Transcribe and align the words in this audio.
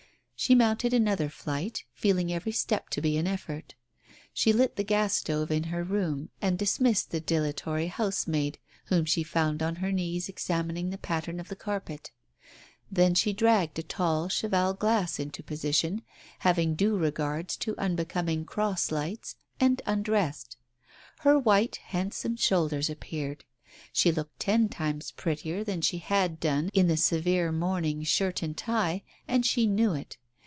She 0.43 0.55
mounted 0.55 0.91
another 0.91 1.29
flight, 1.29 1.83
feeling 1.93 2.33
every 2.33 2.51
step 2.51 2.89
to 2.89 2.99
be 3.01 3.15
an 3.15 3.27
effort. 3.27 3.75
She 4.33 4.51
lit 4.51 4.75
the 4.75 4.83
gas 4.83 5.13
stove 5.17 5.51
in 5.51 5.65
her 5.65 5.83
room, 5.83 6.31
and 6.41 6.57
dis 6.57 6.79
missed 6.79 7.11
the 7.11 7.19
dilatory 7.19 7.85
housemaid, 7.89 8.57
whom 8.85 9.05
she 9.05 9.21
found 9.21 9.61
on 9.61 9.75
her 9.75 9.91
„knees 9.91 10.27
examining 10.29 10.89
the 10.89 10.97
pattern 10.97 11.39
of 11.39 11.47
the 11.47 11.55
carpet. 11.55 12.09
Then 12.91 13.13
she 13.13 13.33
dragged 13.33 13.77
a 13.77 13.83
tall 13.83 14.29
cheval 14.29 14.73
glass 14.73 15.19
into 15.19 15.43
position, 15.43 16.01
having 16.39 16.73
due 16.73 16.97
regards 16.97 17.55
to 17.57 17.77
unbecoming 17.77 18.43
cross 18.43 18.89
lights, 18.91 19.35
and 19.59 19.79
undressed. 19.85 20.57
Her 21.19 21.37
white, 21.37 21.75
handsome 21.75 22.35
shoulders 22.35 22.89
appeared; 22.89 23.45
she 23.93 24.11
looked 24.11 24.39
ten 24.39 24.69
times 24.69 25.11
prettier 25.11 25.63
than 25.63 25.81
she 25.81 25.99
had 25.99 26.39
done 26.39 26.71
in 26.73 26.87
the 26.87 26.97
severe 26.97 27.51
morning 27.51 28.01
shirt 28.01 28.41
and 28.41 28.57
tie, 28.57 29.03
and 29.27 29.45
she 29.45 29.67
knew 29.67 29.93
it. 29.93 30.17